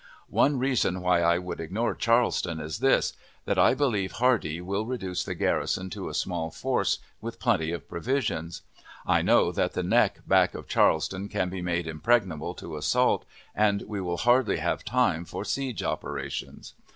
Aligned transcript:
One 0.31 0.57
reason 0.57 0.99
why 1.01 1.21
I 1.21 1.37
would 1.37 1.59
ignore 1.59 1.93
Charleston 1.93 2.59
is 2.59 2.79
this: 2.79 3.13
that 3.45 3.59
I 3.59 3.75
believe 3.75 4.13
Hardee 4.13 4.59
will 4.59 4.83
reduce 4.83 5.23
the 5.23 5.35
garrison 5.35 5.91
to 5.91 6.09
a 6.09 6.15
small 6.15 6.49
force, 6.49 6.97
with 7.21 7.37
plenty 7.39 7.71
of 7.71 7.87
provisions; 7.87 8.63
I 9.05 9.21
know 9.21 9.51
that 9.51 9.73
the 9.73 9.83
neck 9.83 10.21
back 10.27 10.55
of 10.55 10.67
Charleston 10.67 11.29
can 11.29 11.49
be 11.49 11.61
made 11.61 11.85
impregnable 11.85 12.55
to 12.55 12.77
assault, 12.77 13.25
and 13.53 13.83
we 13.83 14.01
will 14.01 14.17
hardly 14.17 14.57
have 14.57 14.83
time 14.83 15.23
for 15.23 15.45
siege 15.45 15.83
operations. 15.83 16.73